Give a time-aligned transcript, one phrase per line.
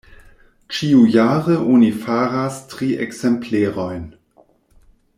[0.77, 4.09] Ĉiujare oni faras tri ekzemplerojn.